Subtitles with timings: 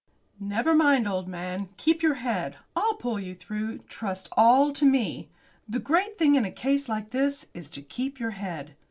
[0.39, 1.69] "Never mind, old man.
[1.77, 3.81] Keep your head; I'll pull you through.
[3.87, 5.29] Trust all to me.
[5.69, 8.73] The great thing in a case like this is to keep your head.